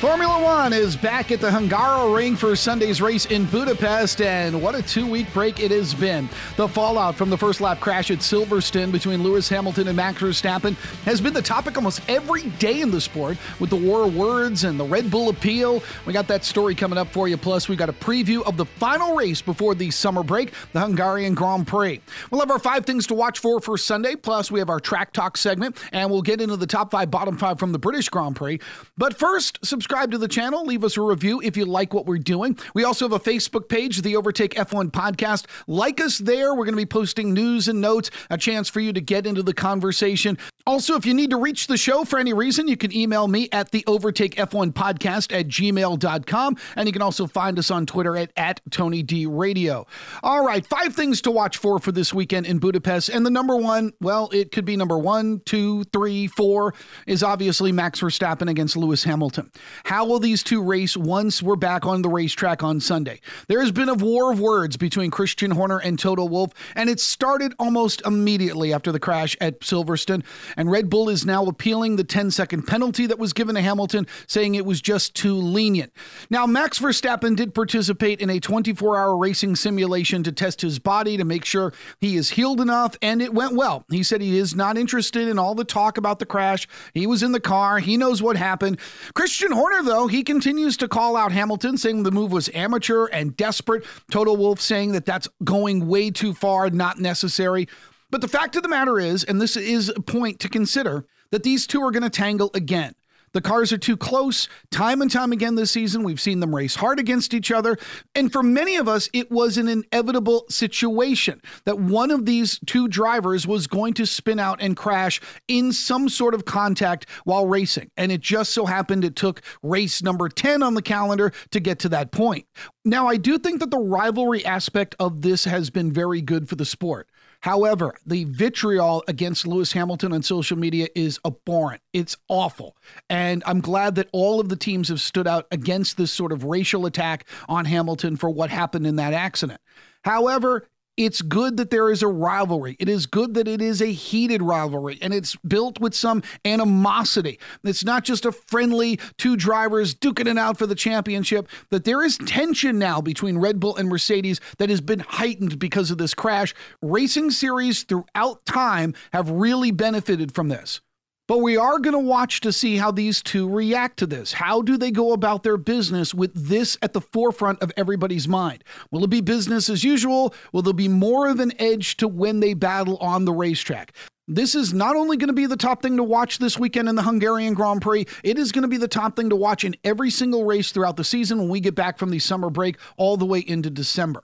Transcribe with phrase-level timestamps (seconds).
[0.00, 4.82] Formula One is back at the Hungaroring for Sunday's race in Budapest, and what a
[4.82, 6.28] two week break it has been.
[6.56, 10.76] The fallout from the first lap crash at Silverstone between Lewis Hamilton and Max Verstappen
[11.02, 14.62] has been the topic almost every day in the sport with the war of words
[14.62, 15.82] and the Red Bull appeal.
[16.06, 17.36] We got that story coming up for you.
[17.36, 21.34] Plus, we got a preview of the final race before the summer break, the Hungarian
[21.34, 22.00] Grand Prix.
[22.30, 25.12] We'll have our five things to watch for for Sunday, plus, we have our track
[25.12, 28.36] talk segment, and we'll get into the top five, bottom five from the British Grand
[28.36, 28.60] Prix.
[28.96, 30.66] But first, subscribe subscribe to the channel.
[30.66, 32.58] Leave us a review if you like what we're doing.
[32.74, 35.46] We also have a Facebook page, the Overtake F1 Podcast.
[35.66, 36.50] Like us there.
[36.54, 39.42] We're going to be posting news and notes, a chance for you to get into
[39.42, 40.36] the conversation.
[40.66, 43.48] Also, if you need to reach the show for any reason, you can email me
[43.50, 46.56] at the Overtake F1 Podcast at gmail.com.
[46.76, 49.86] And you can also find us on Twitter at, at Tony D Radio.
[50.22, 53.08] All right, five things to watch for for this weekend in Budapest.
[53.08, 56.74] And the number one, well, it could be number one, two, three, four,
[57.06, 59.50] is obviously Max Verstappen against Lewis Hamilton.
[59.84, 63.20] How will these two race once we're back on the racetrack on Sunday?
[63.46, 67.00] There has been a war of words between Christian Horner and Toto Wolff, and it
[67.00, 70.24] started almost immediately after the crash at Silverstone.
[70.56, 74.06] And Red Bull is now appealing the 10 second penalty that was given to Hamilton,
[74.26, 75.92] saying it was just too lenient.
[76.30, 81.16] Now, Max Verstappen did participate in a 24 hour racing simulation to test his body
[81.16, 83.84] to make sure he is healed enough, and it went well.
[83.90, 86.66] He said he is not interested in all the talk about the crash.
[86.94, 88.78] He was in the car, he knows what happened.
[89.14, 93.36] Christian Horner, though, he continues to call out Hamilton, saying the move was amateur and
[93.36, 93.84] desperate.
[94.10, 97.68] Toto Wolff saying that that's going way too far, not necessary.
[98.10, 101.42] But the fact of the matter is, and this is a point to consider, that
[101.42, 102.94] these two are going to tangle again.
[103.32, 104.48] The cars are too close.
[104.70, 107.76] Time and time again this season, we've seen them race hard against each other.
[108.14, 112.88] And for many of us, it was an inevitable situation that one of these two
[112.88, 117.90] drivers was going to spin out and crash in some sort of contact while racing.
[117.96, 121.78] And it just so happened it took race number 10 on the calendar to get
[121.80, 122.46] to that point.
[122.84, 126.56] Now, I do think that the rivalry aspect of this has been very good for
[126.56, 127.08] the sport.
[127.40, 131.82] However, the vitriol against Lewis Hamilton on social media is abhorrent.
[131.92, 132.76] It's awful.
[133.08, 136.44] And I'm glad that all of the teams have stood out against this sort of
[136.44, 139.60] racial attack on Hamilton for what happened in that accident.
[140.04, 142.76] However, it's good that there is a rivalry.
[142.80, 147.38] It is good that it is a heated rivalry and it's built with some animosity.
[147.62, 152.04] It's not just a friendly two drivers duking it out for the championship, that there
[152.04, 156.14] is tension now between Red Bull and Mercedes that has been heightened because of this
[156.14, 156.52] crash.
[156.82, 160.80] Racing series throughout time have really benefited from this.
[161.28, 164.32] But we are going to watch to see how these two react to this.
[164.32, 168.64] How do they go about their business with this at the forefront of everybody's mind?
[168.90, 170.34] Will it be business as usual?
[170.52, 173.92] Will there be more of an edge to when they battle on the racetrack?
[174.26, 176.94] This is not only going to be the top thing to watch this weekend in
[176.94, 179.76] the Hungarian Grand Prix, it is going to be the top thing to watch in
[179.84, 183.18] every single race throughout the season when we get back from the summer break all
[183.18, 184.22] the way into December.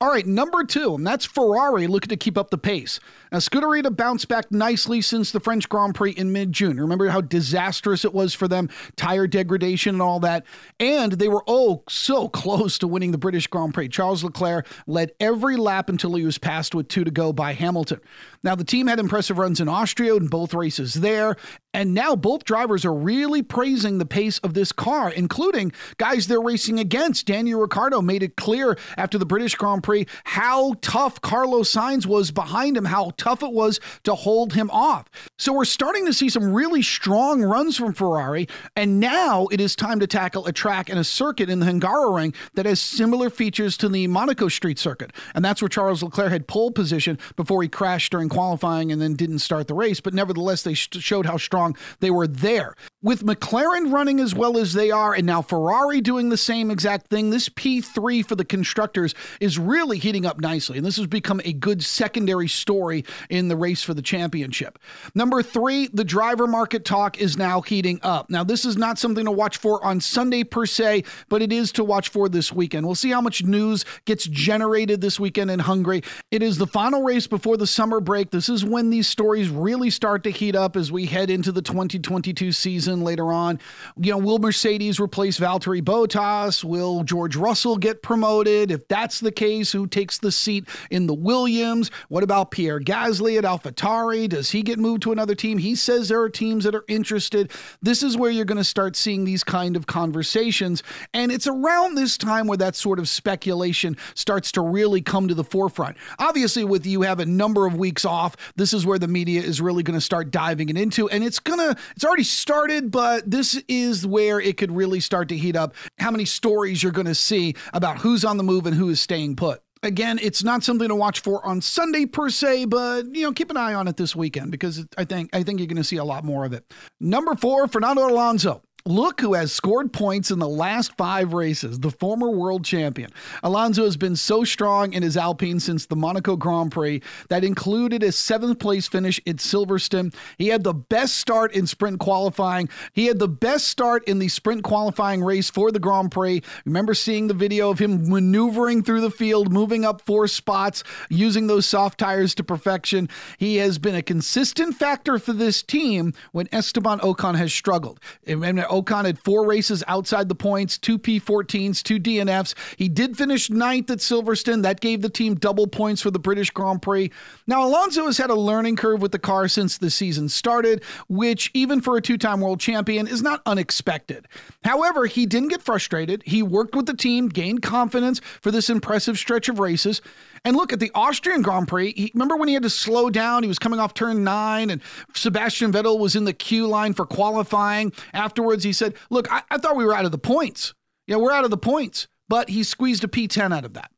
[0.00, 3.00] All right, number two, and that's Ferrari looking to keep up the pace.
[3.32, 6.80] Now, Scuderia bounced back nicely since the French Grand Prix in mid June.
[6.80, 10.46] Remember how disastrous it was for them, tire degradation and all that?
[10.78, 13.88] And they were, oh, so close to winning the British Grand Prix.
[13.88, 18.00] Charles Leclerc led every lap until he was passed with two to go by Hamilton.
[18.44, 21.34] Now, the team had impressive runs in Austria in both races there,
[21.74, 26.40] and now both drivers are really praising the pace of this car, including guys they're
[26.40, 27.26] racing against.
[27.26, 29.87] Daniel Ricciardo made it clear after the British Grand Prix
[30.24, 35.08] how tough Carlos Sainz was behind him, how tough it was to hold him off.
[35.38, 39.74] So we're starting to see some really strong runs from Ferrari, and now it is
[39.76, 43.76] time to tackle a track and a circuit in the Hungaroring that has similar features
[43.78, 45.12] to the Monaco Street Circuit.
[45.34, 49.14] And that's where Charles Leclerc had pole position before he crashed during qualifying and then
[49.14, 50.00] didn't start the race.
[50.00, 52.74] But nevertheless, they sh- showed how strong they were there.
[53.02, 57.08] With McLaren running as well as they are, and now Ferrari doing the same exact
[57.08, 60.76] thing, this P3 for the constructors is really heating up nicely.
[60.76, 64.78] And this has become a good secondary story in the race for the championship.
[65.14, 68.28] Number three, the driver market talk is now heating up.
[68.30, 71.72] Now, this is not something to watch for on Sunday per se, but it is
[71.72, 72.86] to watch for this weekend.
[72.86, 76.02] We'll see how much news gets generated this weekend in Hungary.
[76.30, 78.30] It is the final race before the summer break.
[78.30, 81.62] This is when these stories really start to heat up as we head into the
[81.62, 83.60] 2022 season later on.
[83.96, 86.64] You know, will Mercedes replace Valtteri Bottas?
[86.64, 88.70] Will George Russell get promoted?
[88.70, 91.90] If that's the case, who takes the seat in the Williams?
[92.08, 94.28] What about Pierre Gasly at AlphaTauri?
[94.28, 95.56] Does he get moved to another team?
[95.56, 97.50] He says there are teams that are interested.
[97.80, 100.82] This is where you're going to start seeing these kind of conversations.
[101.14, 105.34] And it's around this time where that sort of speculation starts to really come to
[105.34, 105.96] the forefront.
[106.18, 109.62] Obviously, with you have a number of weeks off, this is where the media is
[109.62, 111.08] really going to start diving it into.
[111.08, 115.28] And it's it's gonna it's already started, but this is where it could really start
[115.28, 115.74] to heat up.
[115.98, 119.36] How many stories you're gonna see about who's on the move and who is staying
[119.36, 119.57] put.
[119.82, 123.50] Again, it's not something to watch for on Sunday per se, but you know, keep
[123.50, 125.96] an eye on it this weekend because I think I think you're going to see
[125.96, 126.72] a lot more of it.
[127.00, 128.62] Number four, Fernando Alonso.
[128.86, 133.10] Look who has scored points in the last five races, the former world champion.
[133.42, 138.02] Alonso has been so strong in his Alpine since the Monaco Grand Prix that included
[138.02, 140.14] a seventh place finish at Silverstone.
[140.38, 142.68] He had the best start in sprint qualifying.
[142.92, 146.42] He had the best start in the sprint qualifying race for the Grand Prix.
[146.64, 151.46] Remember seeing the video of him maneuvering through the field, moving up four spots, using
[151.46, 153.08] those soft tires to perfection.
[153.36, 158.00] He has been a consistent factor for this team when Esteban Ocon has struggled.
[158.26, 162.54] And Ocon had four races outside the points, two P14s, two DNFs.
[162.76, 164.62] He did finish ninth at Silverstone.
[164.62, 167.10] That gave the team double points for the British Grand Prix.
[167.46, 171.50] Now, Alonso has had a learning curve with the car since the season started, which,
[171.54, 174.26] even for a two time world champion, is not unexpected.
[174.64, 176.22] However, he didn't get frustrated.
[176.24, 180.00] He worked with the team, gained confidence for this impressive stretch of races.
[180.48, 181.92] And look at the Austrian Grand Prix.
[181.94, 183.42] He, remember when he had to slow down?
[183.42, 184.80] He was coming off turn nine, and
[185.14, 187.92] Sebastian Vettel was in the queue line for qualifying.
[188.14, 190.72] Afterwards, he said, Look, I, I thought we were out of the points.
[191.06, 192.08] Yeah, we're out of the points.
[192.30, 193.90] But he squeezed a P10 out of that.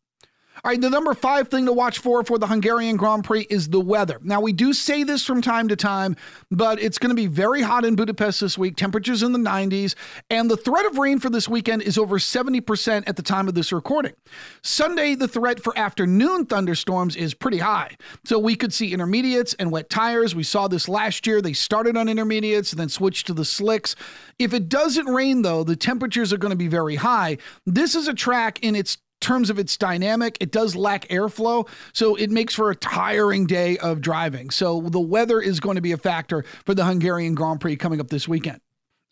[0.63, 3.71] All right, the number five thing to watch for for the Hungarian Grand Prix is
[3.71, 4.19] the weather.
[4.23, 6.17] Now, we do say this from time to time,
[6.51, 9.95] but it's going to be very hot in Budapest this week, temperatures in the 90s,
[10.29, 13.55] and the threat of rain for this weekend is over 70% at the time of
[13.55, 14.13] this recording.
[14.63, 17.97] Sunday, the threat for afternoon thunderstorms is pretty high.
[18.25, 20.35] So we could see intermediates and wet tires.
[20.35, 21.41] We saw this last year.
[21.41, 23.97] They started on intermediates and then switched to the slicks.
[24.39, 27.39] If it doesn't rain, though, the temperatures are going to be very high.
[27.65, 32.15] This is a track in its terms of its dynamic, it does lack airflow, so
[32.17, 34.51] it makes for a tiring day of driving.
[34.51, 38.01] So the weather is going to be a factor for the Hungarian Grand Prix coming
[38.01, 38.61] up this weekend.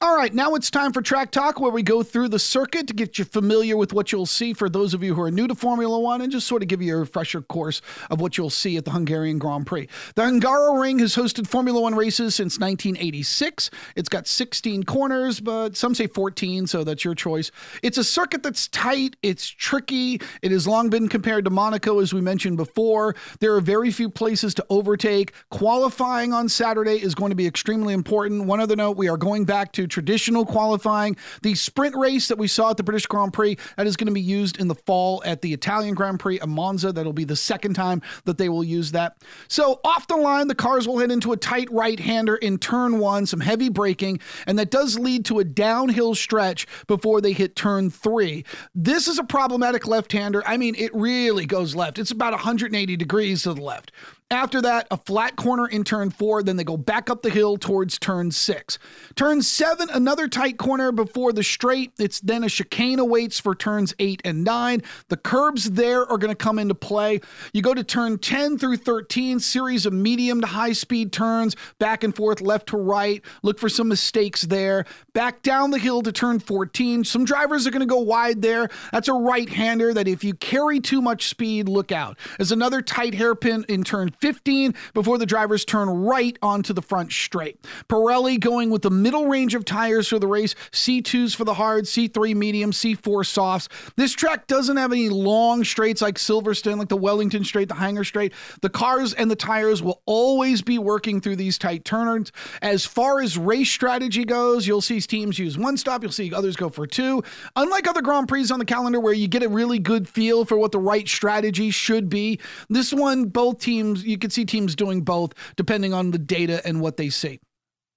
[0.00, 2.94] All right, now it's time for Track Talk, where we go through the circuit to
[2.94, 5.56] get you familiar with what you'll see for those of you who are new to
[5.56, 8.76] Formula One and just sort of give you a refresher course of what you'll see
[8.76, 9.88] at the Hungarian Grand Prix.
[10.14, 13.72] The Hungaroring has hosted Formula One races since 1986.
[13.96, 17.50] It's got 16 corners, but some say 14, so that's your choice.
[17.82, 20.20] It's a circuit that's tight, it's tricky.
[20.42, 23.16] It has long been compared to Monaco, as we mentioned before.
[23.40, 25.32] There are very few places to overtake.
[25.50, 28.44] Qualifying on Saturday is going to be extremely important.
[28.44, 31.16] One other note we are going back to traditional qualifying.
[31.42, 34.12] The sprint race that we saw at the British Grand Prix, that is going to
[34.12, 36.92] be used in the fall at the Italian Grand Prix of Monza.
[36.92, 39.18] That'll be the second time that they will use that.
[39.48, 42.98] So off the line, the cars will head into a tight right hander in turn
[42.98, 47.56] one, some heavy braking, and that does lead to a downhill stretch before they hit
[47.56, 48.44] turn three.
[48.74, 50.42] This is a problematic left hander.
[50.46, 51.98] I mean, it really goes left.
[51.98, 53.92] It's about 180 degrees to the left.
[54.30, 57.56] After that, a flat corner in turn four, then they go back up the hill
[57.56, 58.78] towards turn six.
[59.14, 61.92] Turn seven, another tight corner before the straight.
[61.98, 64.82] It's then a chicane awaits for turns eight and nine.
[65.08, 67.22] The curbs there are going to come into play.
[67.54, 72.04] You go to turn 10 through 13, series of medium to high speed turns, back
[72.04, 73.24] and forth, left to right.
[73.42, 74.84] Look for some mistakes there.
[75.14, 77.02] Back down the hill to turn 14.
[77.04, 78.68] Some drivers are going to go wide there.
[78.92, 82.18] That's a right hander that if you carry too much speed, look out.
[82.36, 87.12] There's another tight hairpin in turn 15 before the drivers turn right onto the front
[87.12, 87.60] straight.
[87.88, 91.84] Pirelli going with the middle range of tires for the race C2s for the hard,
[91.84, 93.68] C3 medium, C4 softs.
[93.96, 98.04] This track doesn't have any long straights like Silverstone, like the Wellington straight, the Hangar
[98.04, 98.32] straight.
[98.60, 102.32] The cars and the tires will always be working through these tight turns.
[102.62, 106.56] As far as race strategy goes, you'll see teams use one stop, you'll see others
[106.56, 107.22] go for two.
[107.56, 110.58] Unlike other Grand Prix on the calendar where you get a really good feel for
[110.58, 115.02] what the right strategy should be, this one, both teams, you could see teams doing
[115.02, 117.40] both depending on the data and what they see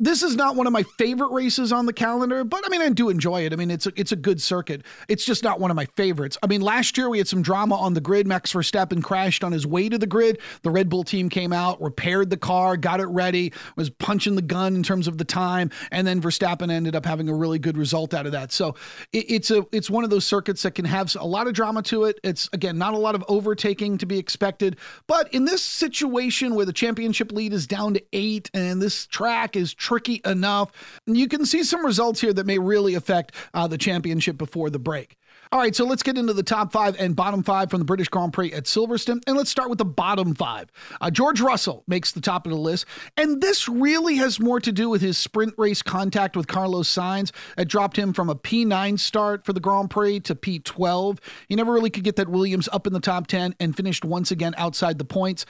[0.02, 2.90] this is not one of my favorite races on the calendar, but I mean, I
[2.90, 3.54] do enjoy it.
[3.54, 4.82] I mean, it's a, it's a good circuit.
[5.08, 6.40] It's just not one of my favorites.
[6.42, 8.26] I mean, last year we had some drama on the grid.
[8.26, 10.40] Max Verstappen crashed on his way to the grid.
[10.64, 14.42] The Red Bull team came out, repaired the car, got it ready, was punching the
[14.42, 17.78] gun in terms of the time, and then Verstappen ended up having a really good
[17.78, 18.52] result out of that.
[18.52, 18.74] So
[19.14, 21.84] it, it's a it's one of those circuits that can have a lot of drama
[21.84, 22.20] to it.
[22.24, 26.66] It's again not a lot of overtaking to be expected, but in this situation where
[26.66, 30.72] the championship lead is down to eight and this track is tricky enough.
[31.06, 34.80] You can see some results here that may really affect uh, the championship before the
[34.80, 35.18] break.
[35.52, 38.08] All right, so let's get into the top five and bottom five from the British
[38.08, 39.22] Grand Prix at Silverstone.
[39.28, 40.72] And let's start with the bottom five.
[41.02, 42.86] Uh, George Russell makes the top of the list.
[43.18, 47.34] And this really has more to do with his sprint race contact with Carlos Sainz.
[47.58, 51.20] It dropped him from a P9 start for the Grand Prix to P12.
[51.50, 54.32] He never really could get that Williams up in the top 10 and finished once
[54.32, 55.46] again outside the points.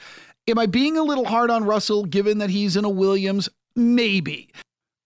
[0.48, 3.48] Am I being a little hard on Russell given that he's in a Williams?
[3.76, 4.48] Maybe.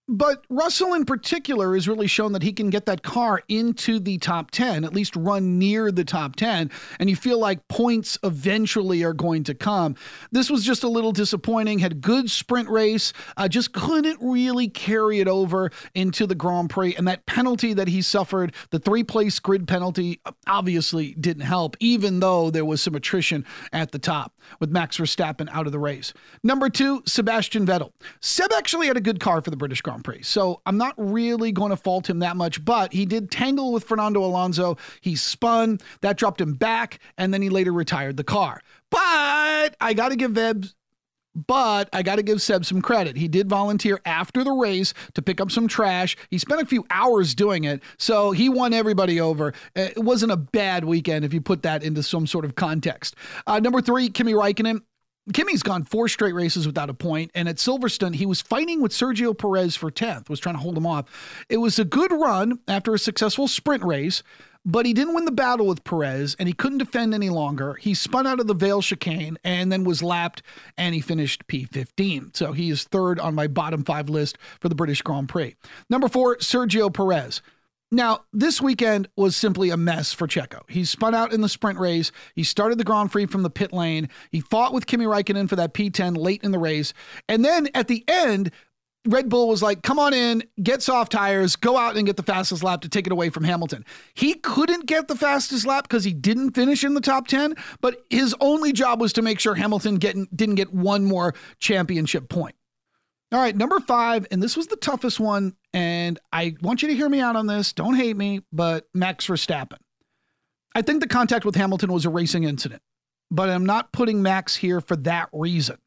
[0.09, 4.17] But Russell in particular has really shown that he can get that car into the
[4.19, 9.03] top 10, at least run near the top 10, and you feel like points eventually
[9.03, 9.95] are going to come.
[10.31, 15.19] This was just a little disappointing, had good sprint race, uh, just couldn't really carry
[15.19, 16.95] it over into the Grand Prix.
[16.95, 22.21] And that penalty that he suffered, the three place grid penalty, obviously didn't help, even
[22.21, 26.13] though there was some attrition at the top with Max Verstappen out of the race.
[26.43, 27.91] Number two, Sebastian Vettel.
[28.21, 30.23] Seb actually had a good car for the British Grand Grand Prix.
[30.23, 33.83] So I'm not really going to fault him that much, but he did tangle with
[33.83, 34.77] Fernando Alonso.
[35.01, 38.61] He spun, that dropped him back, and then he later retired the car.
[38.89, 40.71] But I got to give Veb
[41.45, 43.15] but I got to give Seb some credit.
[43.15, 46.17] He did volunteer after the race to pick up some trash.
[46.31, 49.53] He spent a few hours doing it, so he won everybody over.
[49.75, 53.15] It wasn't a bad weekend if you put that into some sort of context.
[53.45, 54.81] Uh, number three, Kimi Raikkonen.
[55.33, 58.91] Kimi's gone four straight races without a point, and at Silverstone, he was fighting with
[58.91, 61.05] Sergio Perez for 10th, was trying to hold him off.
[61.49, 64.23] It was a good run after a successful sprint race,
[64.67, 67.75] but he didn't win the battle with Perez, and he couldn't defend any longer.
[67.75, 70.41] He spun out of the Vale chicane and then was lapped,
[70.77, 72.35] and he finished P15.
[72.35, 75.55] So he is third on my bottom five list for the British Grand Prix.
[75.89, 77.41] Number four, Sergio Perez.
[77.89, 80.69] Now, this weekend was simply a mess for Checo.
[80.69, 82.11] He spun out in the sprint race.
[82.35, 84.09] He started the Grand Prix from the pit lane.
[84.29, 86.93] He fought with Kimi Raikkonen for that P10 late in the race.
[87.29, 88.51] And then at the end,
[89.07, 92.23] Red Bull was like, come on in, get soft tires, go out and get the
[92.23, 93.85] fastest lap to take it away from Hamilton.
[94.13, 98.03] He couldn't get the fastest lap because he didn't finish in the top 10, but
[98.09, 102.56] his only job was to make sure Hamilton getting, didn't get one more championship point.
[103.31, 106.95] All right, number five, and this was the toughest one, and I want you to
[106.95, 107.73] hear me out on this.
[107.73, 109.79] Don't hate me, but Max Verstappen.
[110.73, 112.81] I think the contact with Hamilton was a racing incident,
[113.29, 115.77] but I'm not putting Max here for that reason.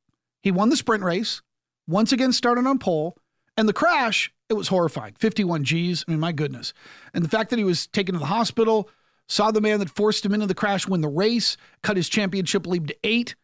[0.43, 1.41] He won the sprint race,
[1.89, 3.17] once again started on pole,
[3.57, 5.15] and the crash, it was horrifying.
[5.19, 6.05] 51 G's.
[6.07, 6.75] I mean, my goodness.
[7.15, 8.91] And the fact that he was taken to the hospital,
[9.29, 12.67] saw the man that forced him into the crash win the race, cut his championship
[12.67, 13.35] lead to eight.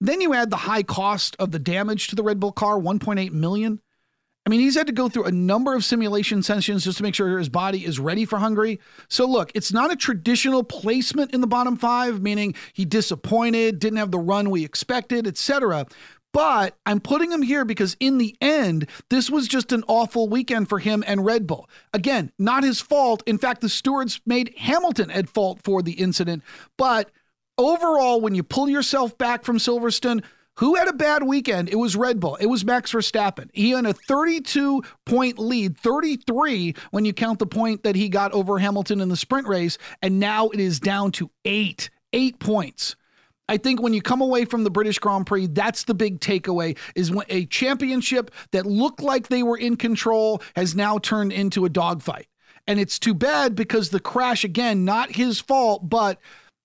[0.00, 3.32] Then you add the high cost of the damage to the Red Bull car, 1.8
[3.32, 3.80] million.
[4.46, 7.14] I mean, he's had to go through a number of simulation sessions just to make
[7.14, 8.80] sure his body is ready for Hungary.
[9.08, 13.98] So, look, it's not a traditional placement in the bottom five, meaning he disappointed, didn't
[13.98, 15.86] have the run we expected, etc.
[16.32, 20.68] But I'm putting him here because in the end, this was just an awful weekend
[20.70, 21.68] for him and Red Bull.
[21.92, 23.22] Again, not his fault.
[23.26, 26.42] In fact, the stewards made Hamilton at fault for the incident.
[26.76, 27.10] But
[27.58, 30.22] overall, when you pull yourself back from Silverstone,
[30.58, 31.68] who had a bad weekend?
[31.68, 32.36] It was Red Bull.
[32.36, 33.48] It was Max Verstappen.
[33.52, 38.32] He had a 32 point lead, 33 when you count the point that he got
[38.32, 39.78] over Hamilton in the sprint race.
[40.02, 42.96] And now it is down to eight, eight points.
[43.48, 46.76] I think when you come away from the British Grand Prix, that's the big takeaway
[46.94, 51.64] is when a championship that looked like they were in control has now turned into
[51.64, 52.26] a dogfight.
[52.66, 56.18] And it's too bad because the crash, again, not his fault, but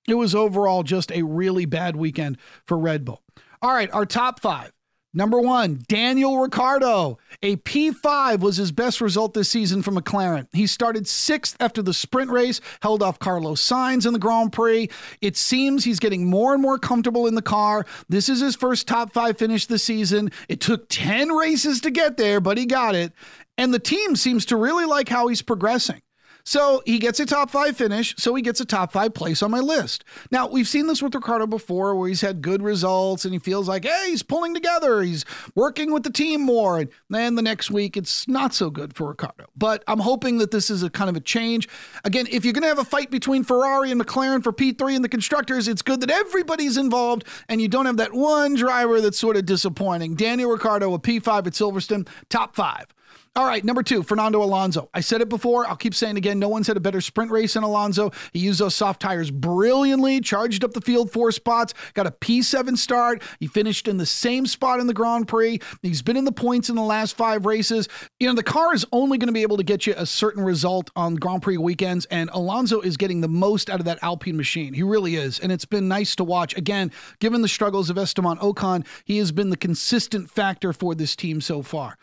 [0.08, 3.22] it was overall just a really bad weekend for Red Bull.
[3.62, 4.72] All right, our top five.
[5.16, 7.20] Number one, Daniel Ricciardo.
[7.44, 10.48] A P5 was his best result this season for McLaren.
[10.54, 14.90] He started sixth after the sprint race, held off Carlos Sainz in the Grand Prix.
[15.22, 17.86] It seems he's getting more and more comfortable in the car.
[18.10, 20.32] This is his first top five finish this season.
[20.50, 23.14] It took 10 races to get there, but he got it.
[23.56, 26.02] And the team seems to really like how he's progressing.
[26.46, 29.50] So he gets a top five finish, so he gets a top five place on
[29.50, 30.04] my list.
[30.30, 33.70] Now, we've seen this with Ricciardo before where he's had good results and he feels
[33.70, 35.24] like, hey, he's pulling together, he's
[35.56, 36.80] working with the team more.
[36.80, 39.46] And then the next week, it's not so good for Ricciardo.
[39.56, 41.70] But I'm hoping that this is a kind of a change.
[42.04, 45.04] Again, if you're going to have a fight between Ferrari and McLaren for P3 and
[45.04, 49.18] the constructors, it's good that everybody's involved and you don't have that one driver that's
[49.18, 50.16] sort of disappointing.
[50.16, 52.88] Daniel Ricciardo, a P5 at Silverstone, top five.
[53.36, 54.90] All right, number two, Fernando Alonso.
[54.94, 55.66] I said it before.
[55.66, 56.38] I'll keep saying again.
[56.38, 58.12] No one's had a better sprint race than Alonso.
[58.32, 62.78] He used those soft tires brilliantly, charged up the field four spots, got a P7
[62.78, 63.24] start.
[63.40, 65.60] He finished in the same spot in the Grand Prix.
[65.82, 67.90] He's been in the points in the last five races.
[68.20, 70.44] You know, the car is only going to be able to get you a certain
[70.44, 74.38] result on Grand Prix weekends, and Alonso is getting the most out of that Alpine
[74.38, 74.76] machine.
[74.76, 75.40] He really is.
[75.40, 76.56] And it's been nice to watch.
[76.56, 81.16] Again, given the struggles of Esteban Ocon, he has been the consistent factor for this
[81.16, 81.98] team so far.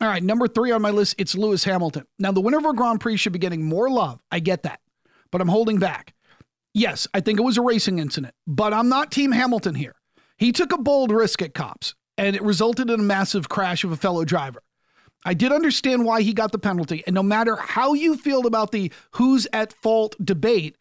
[0.00, 2.04] All right, number three on my list, it's Lewis Hamilton.
[2.18, 4.20] Now, the winner of a Grand Prix should be getting more love.
[4.30, 4.80] I get that,
[5.30, 6.12] but I'm holding back.
[6.74, 9.94] Yes, I think it was a racing incident, but I'm not Team Hamilton here.
[10.36, 13.92] He took a bold risk at Copse, and it resulted in a massive crash of
[13.92, 14.62] a fellow driver.
[15.24, 18.72] I did understand why he got the penalty, and no matter how you feel about
[18.72, 20.76] the who's at fault debate,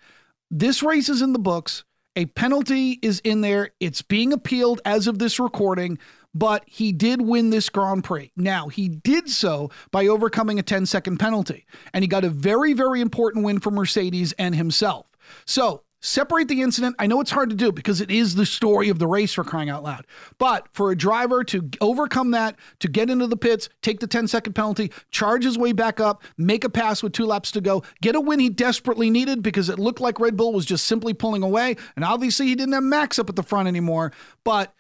[0.51, 1.86] this race is in the books.
[2.17, 3.72] A penalty is in there.
[3.79, 5.98] It's being appealed as of this recording
[6.35, 8.31] but he did win this Grand Prix.
[8.35, 12.73] Now, he did so by overcoming a 10 second penalty, and he got a very,
[12.73, 15.07] very important win for Mercedes and himself.
[15.45, 16.95] So, separate the incident.
[16.99, 19.43] I know it's hard to do because it is the story of the race for
[19.43, 20.05] crying out loud.
[20.37, 24.27] But for a driver to overcome that, to get into the pits, take the 10
[24.27, 27.81] second penalty, charge his way back up, make a pass with two laps to go,
[28.01, 31.13] get a win he desperately needed because it looked like Red Bull was just simply
[31.13, 31.75] pulling away.
[31.95, 34.11] And obviously he didn't have Max up at the front anymore.
[34.43, 34.75] But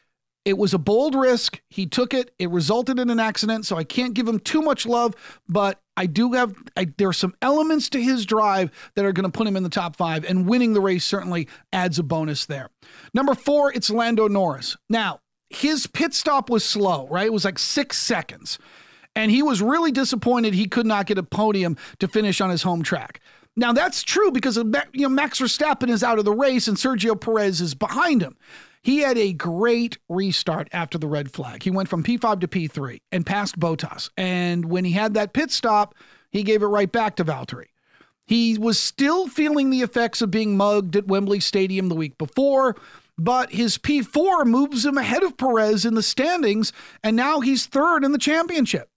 [0.45, 1.59] it was a bold risk.
[1.69, 2.31] He took it.
[2.37, 5.15] It resulted in an accident, so I can't give him too much love,
[5.49, 9.29] but I do have I, there are some elements to his drive that are going
[9.29, 12.45] to put him in the top 5 and winning the race certainly adds a bonus
[12.45, 12.69] there.
[13.13, 14.77] Number 4, it's Lando Norris.
[14.87, 17.25] Now, his pit stop was slow, right?
[17.25, 18.59] It was like 6 seconds.
[19.15, 22.63] And he was really disappointed he could not get a podium to finish on his
[22.63, 23.21] home track.
[23.55, 27.19] Now that's true because you know Max Verstappen is out of the race and Sergio
[27.19, 28.35] Perez is behind him.
[28.85, 31.63] He had a great restart after the red flag.
[31.63, 34.11] He went from P5 to P3 and passed Bottas.
[34.15, 35.95] And when he had that pit stop,
[36.29, 37.65] he gave it right back to Valtteri.
[38.27, 42.75] He was still feeling the effects of being mugged at Wembley Stadium the week before,
[43.17, 46.71] but his P4 moves him ahead of Perez in the standings,
[47.03, 48.87] and now he's third in the championship.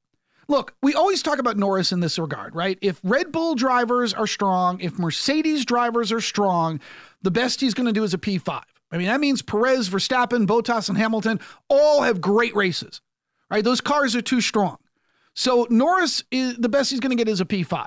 [0.48, 2.78] Look, we always talk about Norris in this regard, right?
[2.82, 6.78] If Red Bull drivers are strong, if Mercedes drivers are strong,
[7.22, 8.62] the best he's going to do is a P5.
[8.90, 13.00] I mean, that means Perez, Verstappen, Bottas, and Hamilton all have great races,
[13.50, 13.64] right?
[13.64, 14.78] Those cars are too strong.
[15.34, 17.86] So Norris is the best he's going to get is a P5.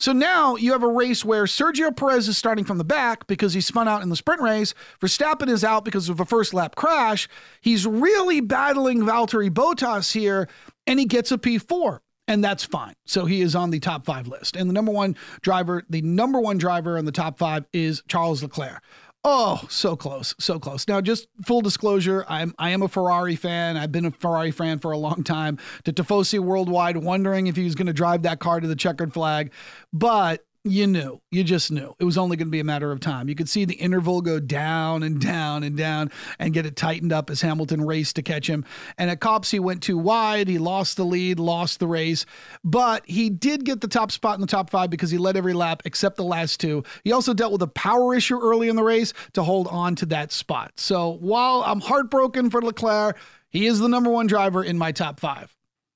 [0.00, 3.54] So now you have a race where Sergio Perez is starting from the back because
[3.54, 4.74] he spun out in the sprint race.
[5.00, 7.28] Verstappen is out because of a first lap crash.
[7.60, 10.48] He's really battling Valtteri Bottas here,
[10.88, 12.94] and he gets a P4 and that's fine.
[13.04, 14.56] So he is on the top five list.
[14.56, 18.42] And the number one driver, the number one driver in the top five is Charles
[18.42, 18.82] Leclerc.
[19.24, 20.88] Oh, so close, so close.
[20.88, 23.76] Now, just full disclosure, I'm I am a Ferrari fan.
[23.76, 25.58] I've been a Ferrari fan for a long time.
[25.84, 29.14] To Tifosi Worldwide, wondering if he was going to drive that car to the checkered
[29.14, 29.52] flag,
[29.92, 33.00] but you knew, you just knew it was only going to be a matter of
[33.00, 33.28] time.
[33.28, 37.12] You could see the interval go down and down and down and get it tightened
[37.12, 38.64] up as Hamilton raced to catch him.
[38.96, 40.46] And at Copse, he went too wide.
[40.46, 42.26] He lost the lead, lost the race,
[42.62, 45.52] but he did get the top spot in the top five because he led every
[45.52, 46.84] lap except the last two.
[47.02, 50.06] He also dealt with a power issue early in the race to hold on to
[50.06, 50.72] that spot.
[50.76, 55.18] So while I'm heartbroken for Leclerc, he is the number one driver in my top
[55.18, 55.54] five.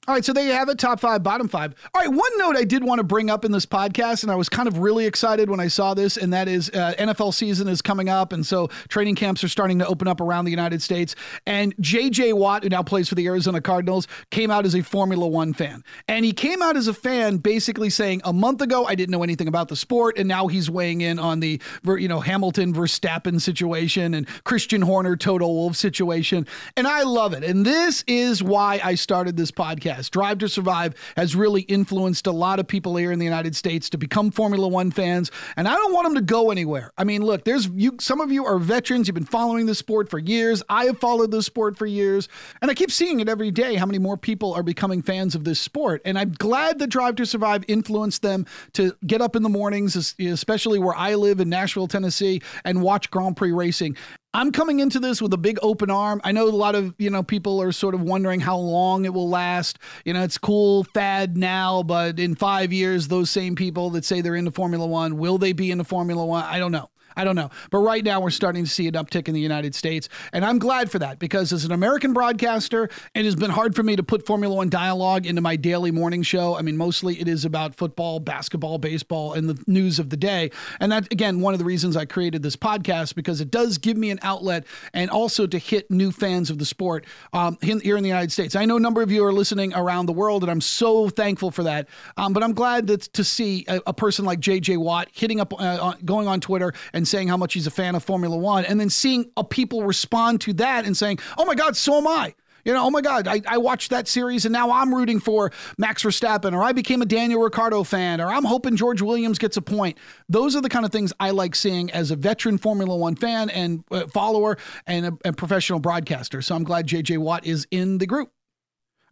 [0.08, 1.74] All right, so there you have it, top five, bottom five.
[1.92, 4.36] All right, one note I did want to bring up in this podcast, and I
[4.36, 7.66] was kind of really excited when I saw this, and that is uh, NFL season
[7.66, 10.80] is coming up, and so training camps are starting to open up around the United
[10.80, 11.16] States.
[11.44, 12.34] And J.J.
[12.34, 15.82] Watt, who now plays for the Arizona Cardinals, came out as a Formula One fan,
[16.06, 19.24] and he came out as a fan, basically saying, "A month ago, I didn't know
[19.24, 23.40] anything about the sport, and now he's weighing in on the, you know, Hamilton Verstappen
[23.40, 27.42] situation and Christian Horner Toto Wolff situation, and I love it.
[27.42, 32.32] And this is why I started this podcast." Drive to Survive has really influenced a
[32.32, 35.74] lot of people here in the United States to become Formula One fans, and I
[35.74, 36.92] don't want them to go anywhere.
[36.96, 37.96] I mean, look, there's you.
[38.00, 39.08] Some of you are veterans.
[39.08, 40.62] You've been following the sport for years.
[40.68, 42.28] I have followed the sport for years,
[42.60, 43.74] and I keep seeing it every day.
[43.74, 46.02] How many more people are becoming fans of this sport?
[46.04, 50.14] And I'm glad that Drive to Survive influenced them to get up in the mornings,
[50.18, 53.96] especially where I live in Nashville, Tennessee, and watch Grand Prix racing.
[54.36, 56.20] I'm coming into this with a big open arm.
[56.22, 59.14] I know a lot of, you know, people are sort of wondering how long it
[59.14, 59.78] will last.
[60.04, 64.20] You know, it's cool fad now, but in 5 years those same people that say
[64.20, 66.44] they're into Formula 1, will they be into Formula 1?
[66.44, 66.90] I don't know.
[67.16, 67.50] I don't know.
[67.70, 70.08] But right now, we're starting to see an uptick in the United States.
[70.32, 73.82] And I'm glad for that because as an American broadcaster, it has been hard for
[73.82, 76.56] me to put Formula One dialogue into my daily morning show.
[76.56, 80.50] I mean, mostly it is about football, basketball, baseball, and the news of the day.
[80.80, 83.96] And that, again, one of the reasons I created this podcast because it does give
[83.96, 88.02] me an outlet and also to hit new fans of the sport um, here in
[88.02, 88.54] the United States.
[88.54, 91.50] I know a number of you are listening around the world, and I'm so thankful
[91.50, 91.88] for that.
[92.16, 95.52] Um, but I'm glad that, to see a, a, person like JJ Watt hitting up,
[95.58, 98.78] uh, going on Twitter and saying how much he's a fan of Formula One, and
[98.78, 102.34] then seeing a people respond to that and saying, "Oh my God, so am I."
[102.66, 105.52] You know, oh my God, I, I watched that series and now I'm rooting for
[105.78, 109.56] Max Verstappen, or I became a Daniel Ricciardo fan, or I'm hoping George Williams gets
[109.56, 109.96] a point.
[110.28, 113.50] Those are the kind of things I like seeing as a veteran Formula One fan
[113.50, 116.42] and uh, follower and a, a professional broadcaster.
[116.42, 118.32] So I'm glad JJ Watt is in the group.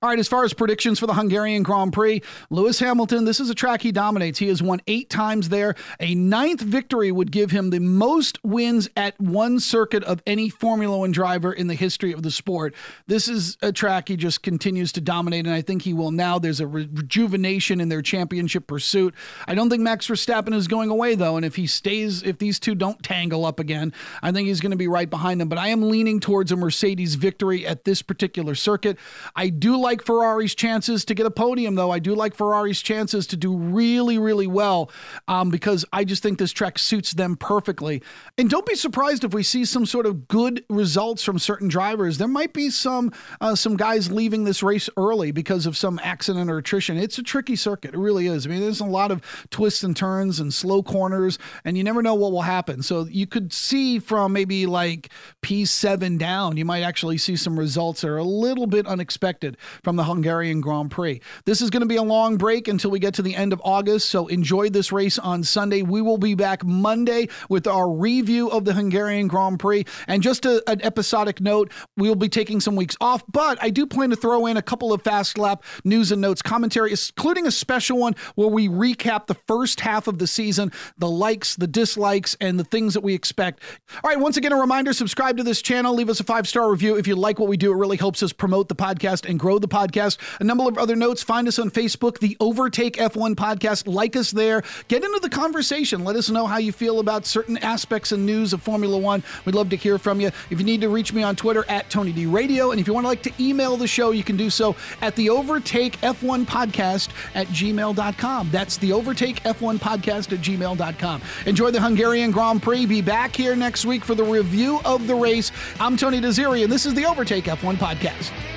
[0.05, 3.49] All right, as far as predictions for the Hungarian Grand Prix, Lewis Hamilton, this is
[3.49, 4.39] a track he dominates.
[4.39, 5.77] He has won eight times there.
[5.99, 10.99] A ninth victory would give him the most wins at one circuit of any Formula
[10.99, 12.75] One driver in the history of the sport.
[13.07, 16.39] This is a track he just continues to dominate, and I think he will now.
[16.39, 19.15] There's a rejuvenation in their championship pursuit.
[19.49, 22.61] I don't think Max Verstappen is going away, though, and if he stays, if these
[22.61, 25.49] two don't tangle up again, I think he's going to be right behind them.
[25.49, 28.99] But I am leaning towards a Mercedes victory at this particular circuit.
[29.35, 31.93] I do like like Ferrari's chances to get a podium, though.
[31.93, 34.91] I do like Ferrari's chances to do really, really well
[35.29, 38.03] um, because I just think this track suits them perfectly.
[38.37, 42.19] And don't be surprised if we see some sort of good results from certain drivers.
[42.19, 46.51] There might be some uh, some guys leaving this race early because of some accident
[46.51, 46.97] or attrition.
[46.97, 47.95] It's a tricky circuit.
[47.95, 48.47] It really is.
[48.47, 52.03] I mean, there's a lot of twists and turns and slow corners, and you never
[52.03, 52.83] know what will happen.
[52.83, 55.11] So you could see from maybe like
[55.43, 59.97] P7 down, you might actually see some results that are a little bit unexpected from
[59.97, 61.21] the Hungarian Grand Prix.
[61.45, 63.61] This is going to be a long break until we get to the end of
[63.65, 65.83] August, so enjoy this race on Sunday.
[65.83, 69.85] We will be back Monday with our review of the Hungarian Grand Prix.
[70.07, 73.87] And just a, an episodic note, we'll be taking some weeks off, but I do
[73.87, 77.51] plan to throw in a couple of fast lap news and notes commentary, including a
[77.51, 82.37] special one where we recap the first half of the season, the likes, the dislikes,
[82.41, 83.63] and the things that we expect.
[84.03, 86.71] All right, once again, a reminder subscribe to this channel, leave us a five star
[86.71, 87.73] review if you like what we do.
[87.73, 90.19] It really helps us promote the podcast and grow the podcast.
[90.41, 91.23] A number of other notes.
[91.23, 93.87] Find us on Facebook, the Overtake F1 podcast.
[93.87, 94.63] Like us there.
[94.89, 96.05] Get into the conversation.
[96.05, 99.23] Let us know how you feel about certain aspects and news of Formula One.
[99.45, 100.29] We'd love to hear from you.
[100.51, 102.93] If you need to reach me on Twitter at Tony D Radio, and if you
[102.93, 106.45] want to like to email the show, you can do so at the Overtake F1
[106.45, 108.51] podcast at gmail.com.
[108.51, 111.23] That's the Overtake F1 podcast at gmail.com.
[111.47, 112.87] Enjoy the Hungarian Grand Prix.
[112.87, 115.53] Be back here next week for the review of the race.
[115.81, 118.54] I'm Tony Desiri, and this is the Overtake F1 podcast.